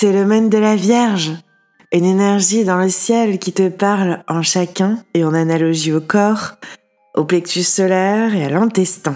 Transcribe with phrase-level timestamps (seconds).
[0.00, 1.32] c'est le domaine de la Vierge,
[1.92, 6.52] une énergie dans le ciel qui te parle en chacun et en analogie au corps,
[7.14, 9.14] au plexus solaire et à l'intestin.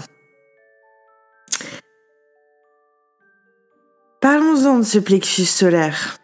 [4.21, 6.19] Parlons-en de ce plexus solaire.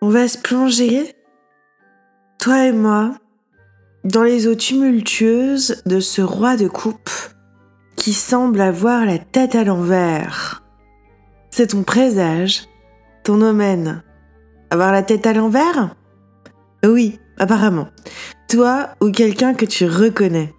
[0.00, 1.12] On va se plonger,
[2.38, 3.16] toi et moi,
[4.04, 7.10] dans les eaux tumultueuses de ce roi de coupe
[8.06, 10.62] qui semble avoir la tête à l'envers.
[11.50, 12.68] C'est ton présage,
[13.24, 14.04] ton domaine.
[14.70, 15.96] Avoir la tête à l'envers?
[16.84, 17.88] Oui, apparemment.
[18.48, 20.54] Toi ou quelqu'un que tu reconnais.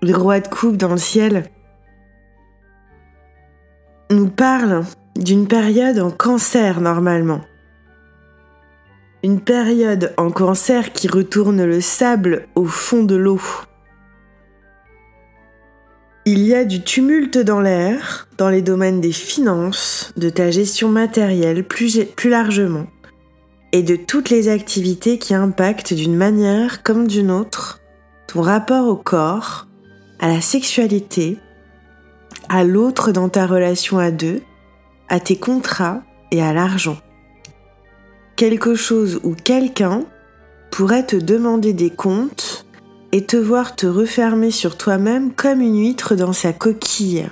[0.00, 1.50] Le roi de coupe dans le ciel
[4.12, 4.84] nous parle
[5.16, 7.40] d'une période en cancer normalement.
[9.24, 13.40] Une période en cancer qui retourne le sable au fond de l'eau.
[16.30, 20.90] Il y a du tumulte dans l'air, dans les domaines des finances, de ta gestion
[20.90, 22.86] matérielle plus, largement,
[23.72, 27.80] et de toutes les activités qui impactent d'une manière comme d'une autre
[28.26, 29.68] ton rapport au corps,
[30.18, 31.38] à la sexualité,
[32.50, 34.42] à l'autre dans ta relation à deux,
[35.08, 36.98] à tes contrats et à l'argent.
[38.36, 40.04] Quelque chose ou quelqu'un
[40.70, 42.66] pourrait te demander des comptes
[43.12, 47.28] et te voir te refermer sur toi-même comme une huître dans sa coquille.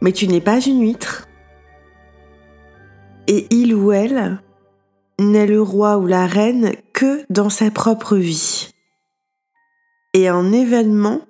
[0.00, 1.26] Mais tu n'es pas une huître.
[3.26, 4.40] Et il ou elle
[5.18, 8.70] n'est le roi ou la reine que dans sa propre vie.
[10.14, 11.20] Et un événement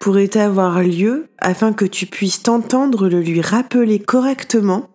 [0.00, 4.88] pourrait avoir lieu afin que tu puisses t'entendre le lui rappeler correctement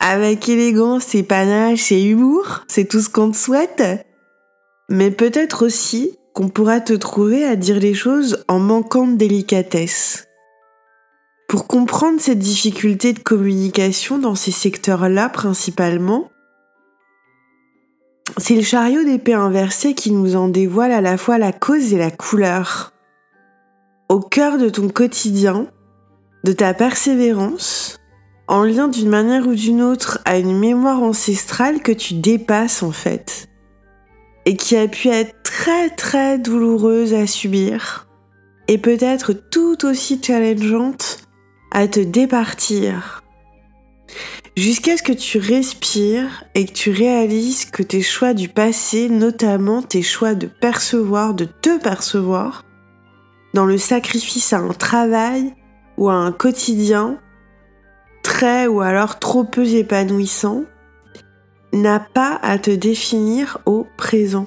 [0.00, 3.82] avec élégance et panache et humour, c'est tout ce qu'on te souhaite.
[4.88, 10.26] Mais peut-être aussi qu'on pourra te trouver à dire les choses en manquant de délicatesse.
[11.48, 16.30] Pour comprendre cette difficulté de communication dans ces secteurs-là principalement,
[18.38, 21.98] c'est le chariot d'épée inversé qui nous en dévoile à la fois la cause et
[21.98, 22.92] la couleur.
[24.08, 25.66] Au cœur de ton quotidien,
[26.44, 27.99] de ta persévérance,
[28.50, 32.90] en lien d'une manière ou d'une autre à une mémoire ancestrale que tu dépasses en
[32.90, 33.48] fait
[34.44, 38.08] et qui a pu être très très douloureuse à subir
[38.66, 41.18] et peut-être tout aussi challengeante
[41.70, 43.22] à te départir.
[44.56, 49.80] Jusqu'à ce que tu respires et que tu réalises que tes choix du passé, notamment
[49.80, 52.64] tes choix de percevoir, de te percevoir,
[53.54, 55.54] dans le sacrifice à un travail
[55.98, 57.20] ou à un quotidien,
[58.22, 60.64] très ou alors trop peu épanouissant
[61.72, 64.46] n'a pas à te définir au présent.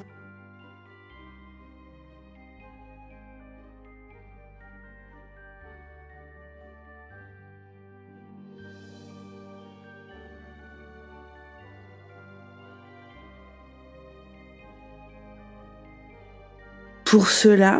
[17.05, 17.79] Pour cela,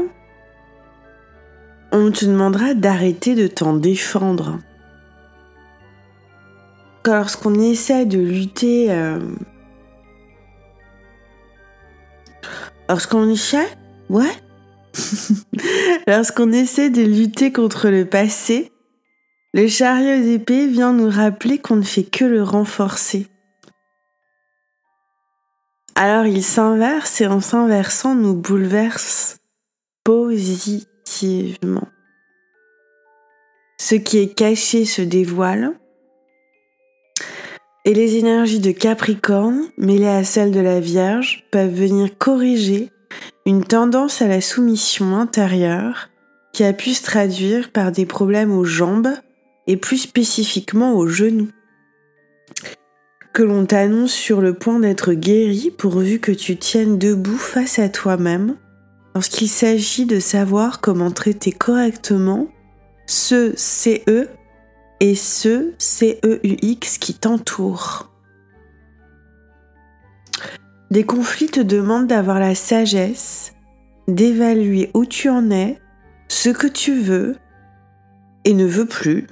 [1.92, 4.60] on te demandera d'arrêter de t'en défendre
[7.06, 9.20] lorsqu'on essaie de lutter, euh,
[12.90, 13.68] lorsqu'on essaie,
[14.10, 14.32] ouais,
[16.08, 18.72] lorsqu'on essaie de lutter contre le passé,
[19.54, 23.28] le chariot d'épée vient nous rappeler qu'on ne fait que le renforcer.
[25.96, 29.38] Alors il s'inverse et en s'inversant nous bouleverse
[30.04, 31.88] positivement.
[33.78, 35.78] Ce qui est caché se dévoile
[37.86, 42.90] et les énergies de Capricorne, mêlées à celles de la Vierge, peuvent venir corriger
[43.46, 46.10] une tendance à la soumission intérieure
[46.54, 49.12] qui a pu se traduire par des problèmes aux jambes
[49.68, 51.50] et plus spécifiquement aux genoux.
[53.34, 57.90] Que l'on t'annonce sur le point d'être guéri pourvu que tu tiennes debout face à
[57.90, 58.56] toi-même
[59.16, 62.48] lorsqu'il s'agit de savoir comment traiter correctement
[63.08, 64.28] ce CE
[65.04, 68.10] et ce CEUX qui t'entoure.
[70.92, 73.52] Des conflits te demandent d'avoir la sagesse
[74.08, 75.78] d'évaluer où tu en es,
[76.30, 77.36] ce que tu veux
[78.46, 79.28] et ne veux plus,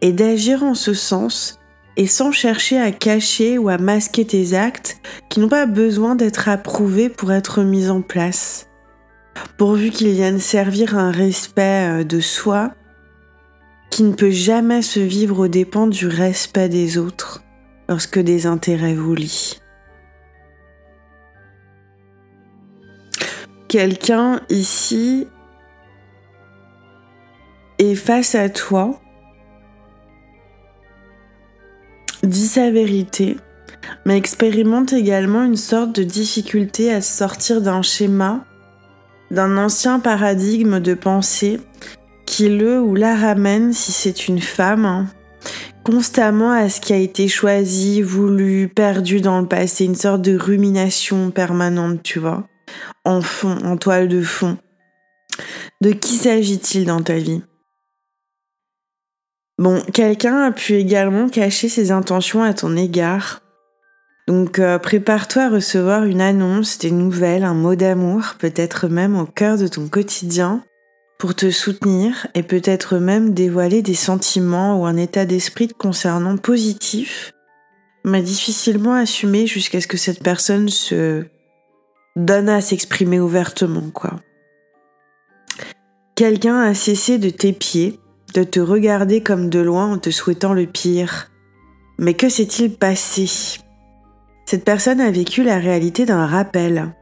[0.00, 1.58] et d'agir en ce sens
[1.98, 6.48] et sans chercher à cacher ou à masquer tes actes qui n'ont pas besoin d'être
[6.48, 8.68] approuvés pour être mis en place,
[9.58, 12.72] pourvu qu'ils viennent servir un respect euh, de soi
[13.98, 17.42] qui ne peut jamais se vivre aux dépens du respect des autres
[17.88, 19.60] lorsque des intérêts vous lient.
[23.66, 25.26] Quelqu'un ici
[27.80, 29.00] Et face à toi,
[32.22, 33.36] dis sa vérité,
[34.06, 38.44] mais expérimente également une sorte de difficulté à sortir d'un schéma,
[39.32, 41.58] d'un ancien paradigme de pensée
[42.28, 45.06] qui le ou la ramène, si c'est une femme, hein,
[45.82, 50.36] constamment à ce qui a été choisi, voulu, perdu dans le passé, une sorte de
[50.36, 52.46] rumination permanente, tu vois,
[53.06, 54.58] en fond, en toile de fond.
[55.80, 57.42] De qui s'agit-il dans ta vie?
[59.56, 63.40] Bon, quelqu'un a pu également cacher ses intentions à ton égard.
[64.26, 69.24] Donc euh, prépare-toi à recevoir une annonce, des nouvelles, un mot d'amour, peut-être même au
[69.24, 70.62] cœur de ton quotidien,
[71.18, 77.32] pour te soutenir et peut-être même dévoiler des sentiments ou un état d'esprit concernant positif,
[78.04, 81.24] mais difficilement assumé jusqu'à ce que cette personne se
[82.16, 84.20] donne à s'exprimer ouvertement, quoi.
[86.14, 88.00] Quelqu'un a cessé de t'épier
[88.34, 91.30] de te regarder comme de loin en te souhaitant le pire.
[91.98, 93.26] Mais que s'est-il passé?
[94.46, 96.94] Cette personne a vécu la réalité d'un rappel.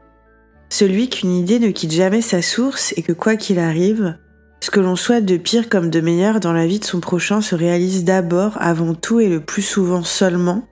[0.68, 4.16] Celui qu'une idée ne quitte jamais sa source et que quoi qu'il arrive,
[4.60, 7.40] ce que l'on souhaite de pire comme de meilleur dans la vie de son prochain
[7.40, 10.66] se réalise d'abord, avant tout et le plus souvent seulement,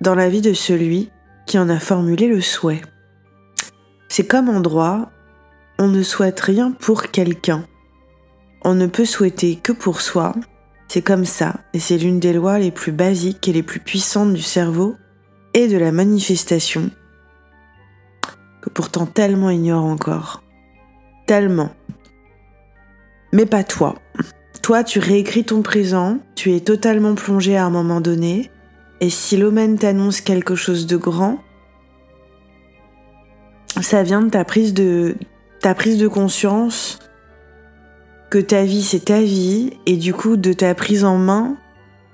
[0.00, 1.10] dans la vie de celui
[1.46, 2.82] qui en a formulé le souhait.
[4.08, 5.10] C'est comme en droit,
[5.78, 7.64] on ne souhaite rien pour quelqu'un,
[8.62, 10.34] on ne peut souhaiter que pour soi,
[10.88, 14.34] c'est comme ça, et c'est l'une des lois les plus basiques et les plus puissantes
[14.34, 14.96] du cerveau
[15.54, 16.90] et de la manifestation,
[18.60, 20.42] que pourtant tellement ignore encore.
[21.26, 21.70] Tellement.
[23.32, 23.94] Mais pas toi.
[24.62, 28.50] Toi, tu réécris ton présent, tu es totalement plongé à un moment donné,
[29.00, 31.38] et si l'omen t'annonce quelque chose de grand,
[33.80, 35.16] ça vient de ta prise de,
[35.60, 36.98] ta prise de conscience
[38.30, 41.56] que ta vie c'est ta vie et du coup de ta prise en main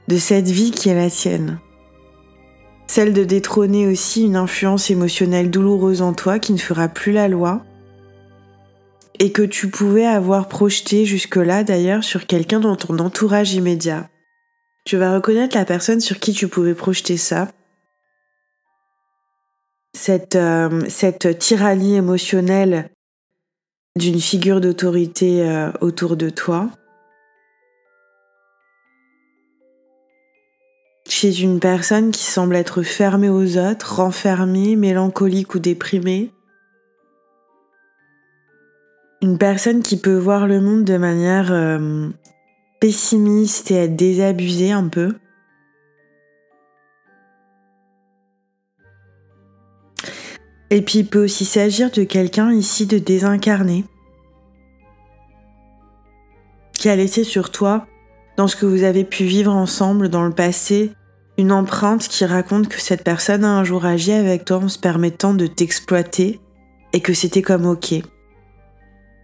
[0.08, 1.58] de cette vie qui est la tienne.
[2.86, 7.28] Celle de détrôner aussi une influence émotionnelle douloureuse en toi qui ne fera plus la
[7.28, 7.64] loi
[9.18, 14.08] et que tu pouvais avoir projeté jusque-là d'ailleurs sur quelqu'un dans ton entourage immédiat.
[14.84, 17.48] Tu vas reconnaître la personne sur qui tu pouvais projeter ça.
[19.94, 20.82] Cette, euh,
[21.38, 22.90] tyrannie émotionnelle
[23.96, 26.70] d'une figure d'autorité euh, autour de toi.
[31.08, 36.32] Chez une personne qui semble être fermée aux autres, renfermée, mélancolique ou déprimée.
[39.22, 42.08] Une personne qui peut voir le monde de manière euh,
[42.80, 45.14] pessimiste et être désabusée un peu.
[50.70, 53.84] Et puis il peut aussi s'agir de quelqu'un ici de désincarné,
[56.72, 57.86] qui a laissé sur toi,
[58.36, 60.92] dans ce que vous avez pu vivre ensemble dans le passé,
[61.38, 64.78] une empreinte qui raconte que cette personne a un jour agi avec toi en se
[64.78, 66.40] permettant de t'exploiter
[66.92, 67.92] et que c'était comme ok.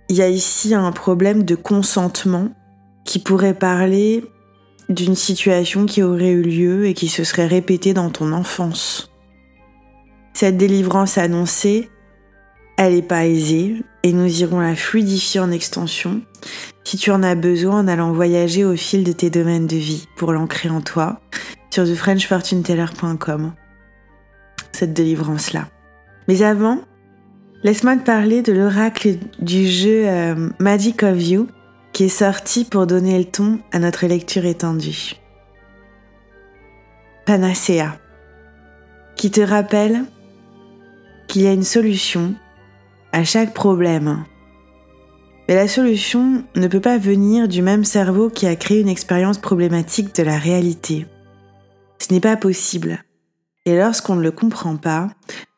[0.08, 2.48] Il y a ici un problème de consentement
[3.04, 4.24] qui pourrait parler
[4.88, 9.10] d'une situation qui aurait eu lieu et qui se serait répétée dans ton enfance.
[10.34, 11.88] Cette délivrance annoncée,
[12.86, 16.20] elle n'est pas aisée et nous irons la fluidifier en extension
[16.82, 20.08] si tu en as besoin en allant voyager au fil de tes domaines de vie
[20.16, 21.20] pour l'ancrer en toi
[21.70, 23.52] sur thefrenchfortuneteller.com.
[24.72, 25.68] Cette délivrance-là.
[26.26, 26.80] Mais avant,
[27.62, 31.46] laisse-moi te parler de l'oracle du jeu euh, Magic of You
[31.92, 35.14] qui est sorti pour donner le ton à notre lecture étendue.
[37.26, 37.96] Panacea,
[39.14, 40.04] qui te rappelle
[41.28, 42.34] qu'il y a une solution
[43.12, 44.24] à chaque problème.
[45.48, 49.38] Mais la solution ne peut pas venir du même cerveau qui a créé une expérience
[49.38, 51.06] problématique de la réalité.
[51.98, 53.02] Ce n'est pas possible.
[53.64, 55.08] Et lorsqu'on ne le comprend pas,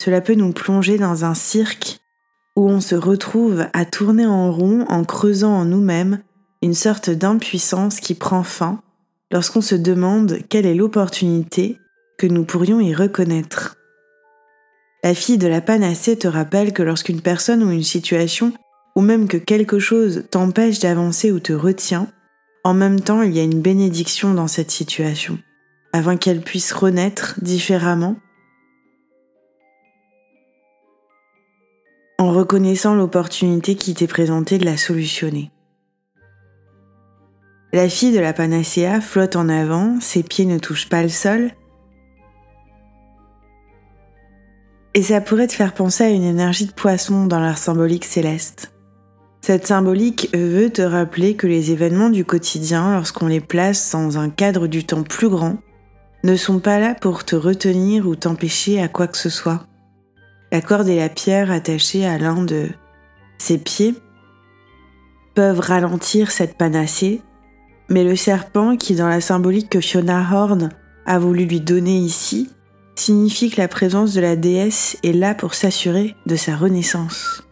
[0.02, 1.98] cela peut nous plonger dans un cirque
[2.56, 6.20] où on se retrouve à tourner en rond en creusant en nous-mêmes
[6.62, 8.80] une sorte d'impuissance qui prend fin
[9.30, 11.78] lorsqu'on se demande quelle est l'opportunité
[12.18, 13.76] que nous pourrions y reconnaître.
[15.04, 18.54] La fille de la panacée te rappelle que lorsqu'une personne ou une situation,
[18.96, 22.08] ou même que quelque chose t'empêche d'avancer ou te retient,
[22.64, 25.38] en même temps il y a une bénédiction dans cette situation,
[25.92, 28.16] afin qu'elle puisse renaître différemment
[32.18, 35.50] en reconnaissant l'opportunité qui t'est présentée de la solutionner.
[37.74, 41.50] La fille de la panacea flotte en avant, ses pieds ne touchent pas le sol,
[44.94, 48.72] Et ça pourrait te faire penser à une énergie de poisson dans leur symbolique céleste.
[49.40, 54.30] Cette symbolique veut te rappeler que les événements du quotidien, lorsqu'on les place dans un
[54.30, 55.58] cadre du temps plus grand,
[56.22, 59.66] ne sont pas là pour te retenir ou t'empêcher à quoi que ce soit.
[60.50, 62.68] La corde et la pierre attachées à l'un de
[63.36, 63.94] ses pieds
[65.34, 67.20] peuvent ralentir cette panacée,
[67.90, 70.70] mais le serpent qui, dans la symbolique que Fiona Horn
[71.04, 72.48] a voulu lui donner ici,
[72.94, 77.42] signifie que la présence de la déesse est là pour s'assurer de sa renaissance.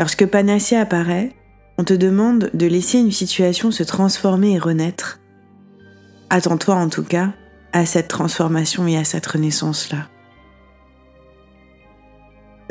[0.00, 1.32] Lorsque Panacée apparaît,
[1.78, 5.20] on te demande de laisser une situation se transformer et renaître.
[6.30, 7.32] Attends-toi en tout cas
[7.72, 10.08] à cette transformation et à cette renaissance-là.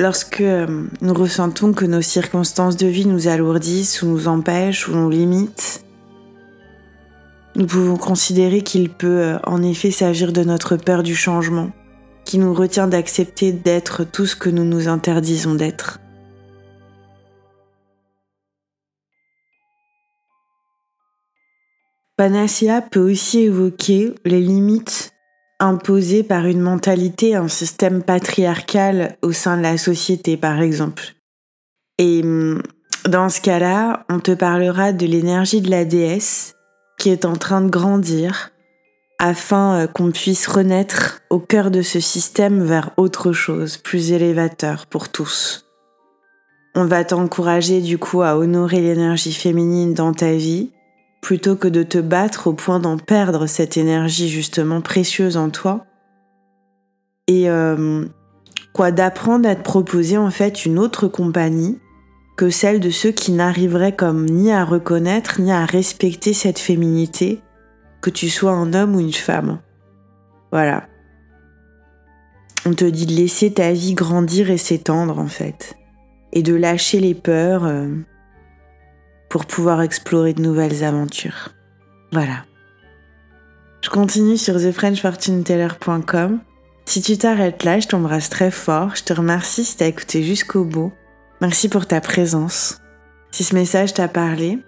[0.00, 4.92] Lorsque euh, nous ressentons que nos circonstances de vie nous alourdissent ou nous empêchent ou
[4.92, 5.84] nous limitent,
[7.56, 11.72] nous pouvons considérer qu'il peut euh, en effet s'agir de notre peur du changement,
[12.28, 15.98] qui nous retient d'accepter d'être tout ce que nous nous interdisons d'être.
[22.18, 25.14] Panacea peut aussi évoquer les limites
[25.58, 31.14] imposées par une mentalité, un système patriarcal au sein de la société, par exemple.
[31.96, 32.62] Et hum,
[33.08, 36.54] dans ce cas-là, on te parlera de l'énergie de la déesse
[36.98, 38.50] qui est en train de grandir
[39.18, 44.86] afin euh, qu'on puisse renaître au cœur de ce système vers autre chose, plus élévateur
[44.86, 45.66] pour tous.
[46.74, 50.70] On va t'encourager du coup à honorer l'énergie féminine dans ta vie
[51.20, 55.84] plutôt que de te battre au point d'en perdre cette énergie justement précieuse en toi.
[57.26, 58.04] Et euh,
[58.72, 61.78] quoi d'apprendre à te proposer en fait une autre compagnie
[62.36, 67.40] que celle de ceux qui n'arriveraient comme ni à reconnaître ni à respecter cette féminité,
[68.00, 69.60] que tu sois un homme ou une femme.
[70.52, 70.86] Voilà.
[72.66, 75.76] On te dit de laisser ta vie grandir et s'étendre en fait,
[76.32, 77.64] et de lâcher les peurs.
[77.64, 77.88] Euh,
[79.28, 81.50] pour pouvoir explorer de nouvelles aventures.
[82.12, 82.44] Voilà.
[83.82, 86.40] Je continue sur thefrenchfortuneteller.com.
[86.86, 88.96] Si tu t'arrêtes là, je t'embrasse très fort.
[88.96, 90.92] Je te remercie si t'as écouté jusqu'au bout.
[91.40, 92.80] Merci pour ta présence.
[93.30, 94.58] Si ce message t'a parlé,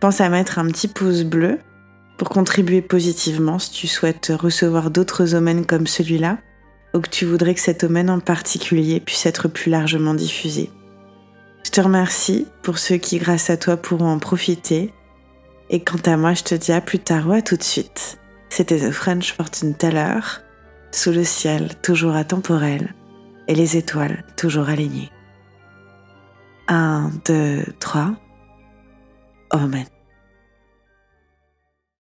[0.00, 1.58] pense à mettre un petit pouce bleu
[2.18, 6.38] pour contribuer positivement si tu souhaites recevoir d'autres domaines comme celui-là
[6.94, 10.70] ou que tu voudrais que cet domaine en particulier puisse être plus largement diffusé.
[11.64, 14.92] Je te remercie pour ceux qui, grâce à toi, pourront en profiter.
[15.70, 18.18] Et quant à moi, je te dis à plus tard ou à tout de suite.
[18.48, 20.20] C'était The French Fortune Teller,
[20.90, 22.94] sous le ciel toujours atemporel
[23.48, 25.10] et les étoiles toujours alignées.
[26.68, 28.14] 1, 2, 3.
[29.50, 29.86] Amen.